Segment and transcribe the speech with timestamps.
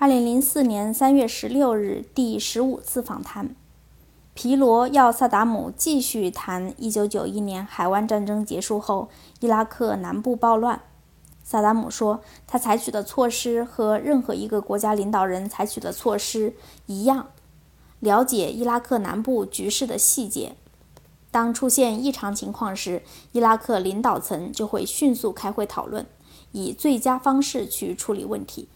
[0.00, 3.54] 二零零四年三月十六日，第十五次访谈，
[4.32, 9.10] 皮罗要萨达姆继续谈一九九一年海湾战争结束后
[9.40, 10.80] 伊拉克南部暴乱。
[11.44, 16.54] 萨达姆说，他采取的措施和任何一个国家领导人采取的措施
[16.86, 17.26] 一样，
[17.98, 20.56] 了解伊拉克南部局势的细节。
[21.30, 26.06] 当出现异常情况时，伊拉克领导层就会迅速开会讨论，
[26.52, 28.66] 以最佳方式去处理问题。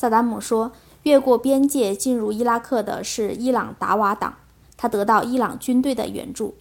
[0.00, 0.72] 萨达姆说
[1.04, 4.36] ：“越过边界进入伊拉克的是伊朗达瓦党，
[4.78, 6.54] 他得到伊朗军队的援助。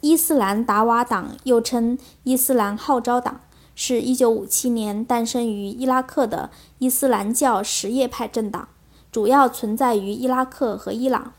[0.00, 3.42] 伊斯兰达瓦党又称伊斯兰号召党，
[3.74, 6.48] 是一九五七年诞生于伊拉克的
[6.78, 8.68] 伊斯兰教什叶派政党，
[9.12, 11.34] 主要存在于伊拉克和伊朗。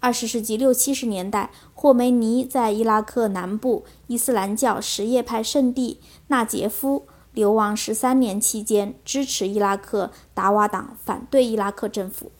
[0.00, 12.32] 二十世纪六七十年代，霍梅尼在伊拉克南部伊斯兰教什叶派圣地纳杰夫。”流亡十三年期间，支持伊拉克达瓦党反对伊拉克政府。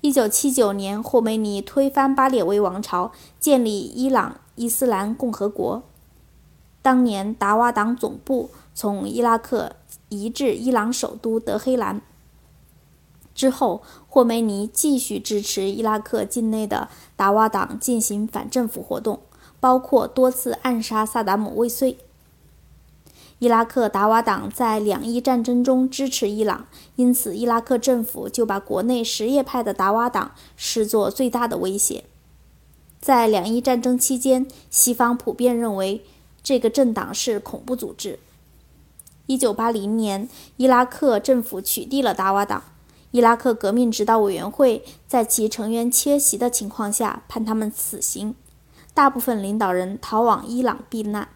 [0.00, 5.84] 一九七九年，霍梅尼推翻巴列维王朝，建立伊朗伊斯兰共和国。
[6.82, 9.76] 当年，达瓦党总部从伊拉克
[10.08, 12.02] 移至伊朗首都德黑兰。
[13.32, 19.20] 之后，霍梅尼继续支持伊拉克境内的达瓦党进行反政府活动，
[19.60, 21.96] 包括多次暗杀萨达姆未遂。
[23.42, 32.04] 伊拉克达瓦党在两伊战争中支持伊朗，因此伊拉克政府就把国内什叶派的达瓦党视作最大的威胁。
[33.00, 36.04] 在两伊战争期间，西方普遍认为
[36.40, 38.20] 这个政党是恐怖组织。
[39.26, 42.62] 1980年，伊拉克政府取缔了达瓦党，
[43.10, 48.36] 伊拉克革命指导委员会在其成员缺席的情况下判他们死刑，
[48.94, 51.26] 大部分领导人逃往伊朗避难。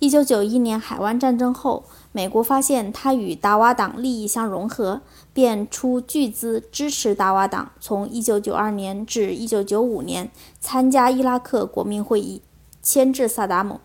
[0.00, 1.82] 一九九一年海湾战争后，
[2.12, 5.00] 美国发现他与达瓦党利益相融合，
[5.32, 7.72] 便出巨资支持达瓦党。
[7.80, 12.42] 从一九九二年至一九九五年，参加伊拉克国民会议，
[12.80, 13.80] 牵制萨达姆。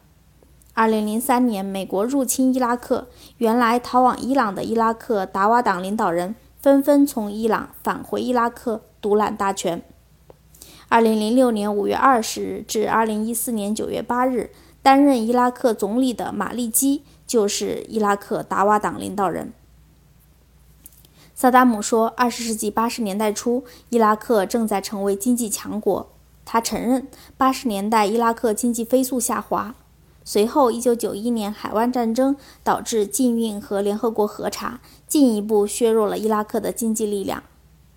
[0.76, 3.08] 二零零三年，美国入侵伊拉克，
[3.38, 9.84] 原来逃往伊朗的伊拉克达瓦党领导人纷纷从伊朗返回伊拉克，独揽大权。
[10.90, 14.52] 二零零六年五月二十日至二零一四年九月八日。
[14.84, 19.52] 担任伊拉克总理的马利基就是伊拉克达瓦党领导人。
[21.34, 26.10] 萨达姆说，二十世纪八十年代初，伊拉克正在成为经济强国。
[26.46, 27.08] 他承认，
[27.38, 29.74] 八十年代伊拉克经济飞速下滑。
[30.26, 37.44] 随后，一九九一年海湾战争导致禁运和联合国核查，进一步削弱了伊拉克的经济力量。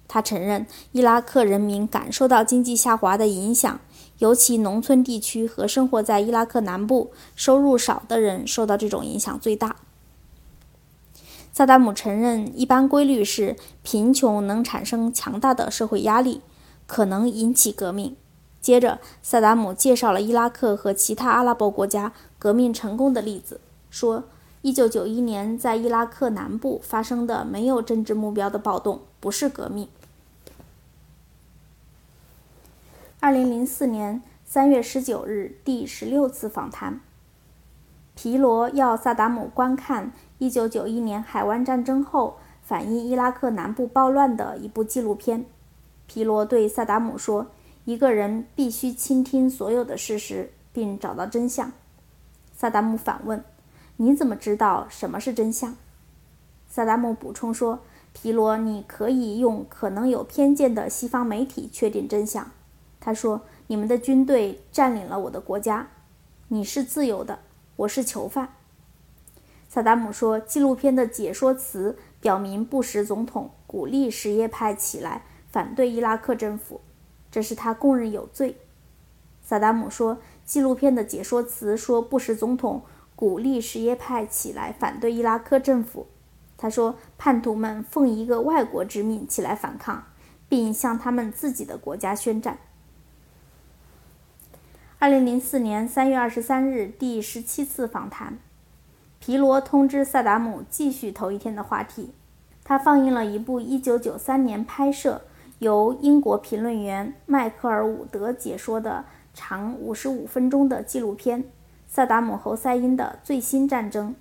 [0.09, 3.79] 他承认，伊拉克人民感受到经济下滑的影响。
[4.19, 9.77] 尤其农村地区和生活在伊拉克南部、收入少的人受到这种影响最大。
[11.53, 16.43] 萨达姆承认，一般规律是贫穷能产生强大的社会压力，
[16.87, 18.15] 可能引起革命。
[18.61, 24.25] 接着，萨达姆介绍了伊拉克和其他阿拉伯国家革命成功的例子，说
[24.63, 29.89] ：1991年在伊拉克南部发生的没有政治目标的暴动不是革命。
[33.19, 37.01] 二零零四年三月十九日，第十六次访谈。
[38.15, 45.47] 皮罗要萨达姆观看一九九一年海湾战争后反映伊拉克南部暴乱的一部纪录片。
[46.07, 47.47] 皮罗对萨达姆说
[47.87, 51.73] ：“一个人必须倾听所有的事实，并找到真相。”
[52.55, 53.43] 萨达姆反问
[53.97, 55.75] ：“你怎么知道什么是真相？”
[56.69, 57.81] 萨达姆补充说
[58.13, 62.51] ：“皮罗，你可以用可能有偏见的西方媒体确定真相。”
[63.07, 65.91] 他说：“你们的军队占领了我的国家，
[66.49, 67.39] 你是自由的，
[67.77, 68.55] 我是囚犯。”
[69.71, 75.23] 萨达姆说：“纪录片的解说词表明，布什总统鼓励什叶派起来
[75.53, 76.81] 反对伊拉克政府，
[77.31, 78.57] 这是他供认有罪。”
[79.41, 82.83] 萨达姆说：“纪录片的解说词说，布什总统
[83.15, 86.09] 鼓励什叶派起来反对伊拉克政府。”
[86.59, 90.03] 他说：“叛徒们奉一个外国之命起来反抗，
[90.49, 92.59] 并向他们自己的国家宣战。”
[94.99, 98.39] 二零零四年三月二十三日，第十七次访谈，
[99.19, 102.13] 皮罗通知萨达姆继续头一天的话题。
[102.65, 105.21] 他放映了一部一九九三年拍摄、
[105.59, 109.05] 由英国评论员迈克尔·伍德解说的
[109.35, 111.45] 长五十五分钟的纪录片
[111.87, 114.13] 《萨达姆·侯赛因的最新战争》。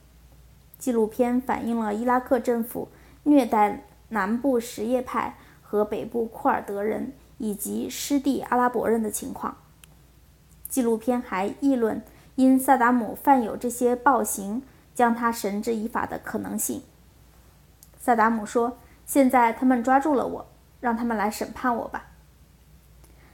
[0.78, 2.89] 纪录片反映了伊拉克政府
[3.24, 9.56] 虐待南部什叶派和北部库尔德人以及失地阿拉伯人的情况。
[10.75, 12.01] 纪录片还议论，
[12.36, 14.62] 因萨达姆犯有这些暴行，
[14.94, 16.81] 将他绳之以法的可能性。
[17.98, 18.77] 萨达姆说
[19.07, 20.45] ：“现在他们抓住了我，
[20.81, 22.07] 让他们来审判我吧。”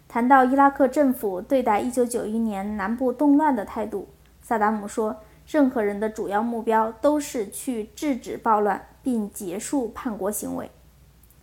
[0.08, 4.10] 谈到伊拉克政府对待1991年南部动乱的态度，
[4.44, 5.18] 萨达姆说
[5.50, 10.70] ：“任何人的主要目标都是去制止暴乱并结束叛国行为。”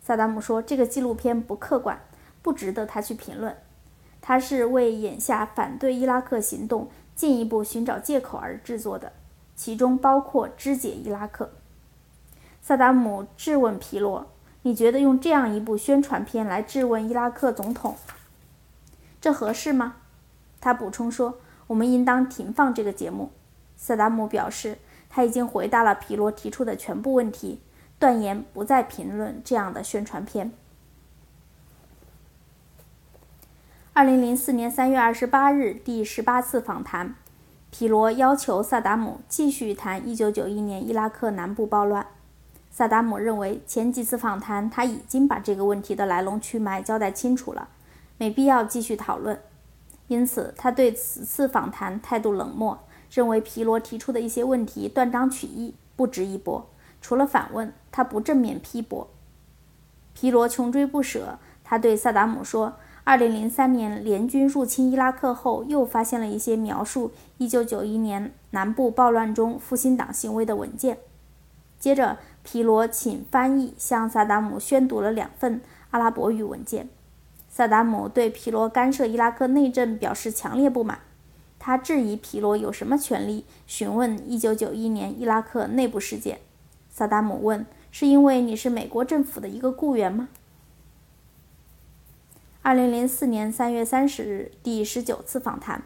[0.01, 2.01] 萨达姆说：“这个纪录片不客观，
[2.41, 3.57] 不值得他去评论。
[4.21, 9.13] 他是为眼下反对伊拉克行动进一步寻找借口而制作的。”
[9.57, 11.51] 其中包括肢解伊拉克。
[12.63, 14.31] 萨达姆质问皮罗
[14.63, 17.97] ：“你觉得用这样一部宣传片来质问伊拉克总统，
[19.21, 19.97] 这合适吗？”
[20.61, 23.31] 他补充说：“我们应当停放这个节目。”
[23.77, 24.79] 萨达姆表示，
[25.11, 27.61] 他已经回答了皮罗提出的全部问题，
[27.99, 30.53] 断言不再评论这样的宣传片。
[33.99, 37.17] 二零零四年三月二十八日，第十八次访谈。
[37.73, 42.07] 皮罗要求萨达姆继续谈1991年伊拉克南部暴乱。
[42.71, 47.71] 萨达姆认为，前几次访谈他已经把这个问题的来龙去脉交代清楚了，
[48.19, 49.41] 没必要继续讨论。
[50.07, 52.79] 因此，他对此次访谈态度冷漠，
[53.11, 56.69] 认为皮罗提出的一些问题断章取义，不值一驳。
[57.03, 59.09] 除了反问，他不正面批驳。
[60.15, 62.77] 皮罗穷追不舍，他对萨达姆说。
[63.09, 70.99] 二零零三年联军入侵伊拉克后，又发现了一些描述一九九一年南部暴乱中复兴党行为的文件。
[71.81, 76.91] 接着，皮罗请翻译向萨达姆宣读了两份阿拉伯语文件。
[77.49, 80.99] 萨达姆对皮罗干涉伊拉克内政表示强烈不满，
[81.59, 86.41] 他质疑皮罗有什么权利询问一九九一年伊拉克内部事件。
[86.91, 90.29] 萨达姆问：“是因为你是美国政府的一个雇员吗？”
[92.69, 95.85] 二零零四年三月三十日，第十九次访谈。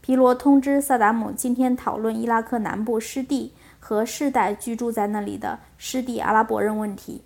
[0.00, 7.22] 皮罗通知萨达姆，今天讨论伊拉克南部失地和世代居住在那里的失地阿拉伯人问题。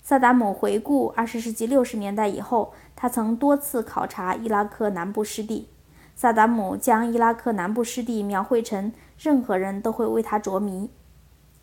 [0.00, 5.66] 萨达姆回顾二十世纪六十年代以后，他曾多次考察伊拉克南部失地。
[6.14, 10.88] 萨达姆将伊拉克南部失地描绘成任何人都会为他着迷。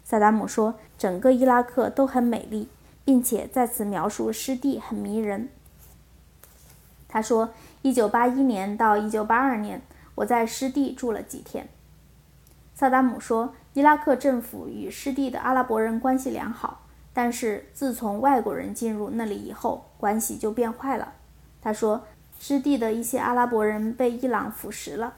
[0.03, 2.67] 萨达姆说：“整个伊拉克都很美丽。”
[3.09, 5.49] 并且在此描述湿地很迷人。
[7.07, 7.49] 他说
[7.81, 9.81] ：“1981 年到1982年，
[10.13, 11.67] 我在湿地住了几天。”
[12.75, 21.13] 萨达姆说：“伊拉克政府与湿地的阿拉伯人关系良好，但是自从外国人进入那里以后，关系就变坏了。”
[21.63, 22.03] 他说
[22.39, 25.15] ：“湿地的一些阿拉伯人被伊朗腐蚀了。”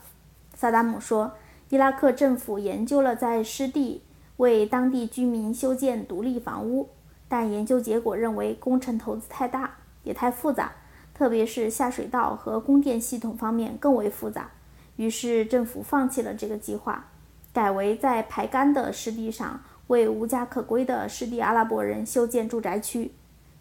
[0.56, 1.34] 萨达姆说
[1.68, 4.04] ：“伊拉克政府研究了在湿地
[4.38, 6.88] 为当地居民修建独立房屋。”
[7.32, 10.74] 但研究结果认为工程投资太大，也太复杂，
[11.14, 14.52] 特别是下水道和供电系统方面更为复杂。
[14.98, 17.08] 于是政府放弃了这个计划，
[17.54, 23.14] 改为在排干的湿地上为无家可归的湿地阿拉伯人修建住宅区。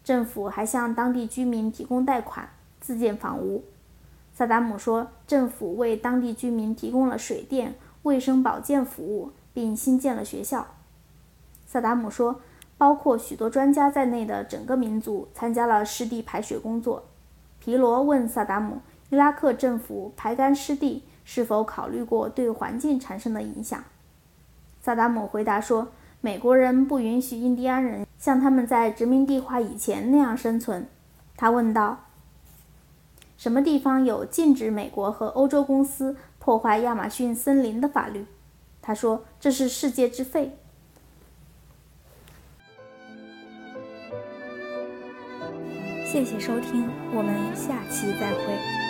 [0.03, 2.49] 政府还向当地居民提供贷款，
[2.81, 3.63] 自建房屋。
[4.33, 10.67] 萨达姆说，政府为当地居民提供了水电、卫生保健服务，并新建了学校。
[11.65, 12.41] 萨达姆说。
[12.81, 17.03] 包括许多专家在内的整个民族参加了湿地排水工作。
[17.59, 18.81] 皮罗问萨达姆
[19.11, 23.83] ：“伊拉克政府排干湿地是否考虑过对环境产生的影响？”
[24.81, 25.89] 萨达姆回答说
[26.21, 30.87] ：“美国人不允许印第安人像他们在殖民地化以前那样生存。”
[31.37, 32.05] 他问道
[33.37, 38.25] ：“什么地方有禁止美国和欧洲公司破坏亚马逊森林的法律？”
[38.81, 40.57] 他说：“这是世界之肺。”
[46.11, 48.80] 谢谢收听，我们下期再会。